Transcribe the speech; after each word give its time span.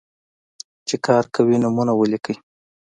چې 0.87 0.95
کار 1.05 1.23
کوي، 1.35 1.55
نومونه 1.63 1.93
ولیکئ. 1.95 2.35